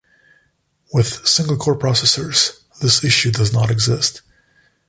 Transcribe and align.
With 0.91 1.27
single 1.27 1.57
core 1.57 1.77
processors, 1.77 2.59
this 2.81 3.03
issue 3.03 3.29
does 3.31 3.53
not 3.53 3.69
exist. 3.69 4.23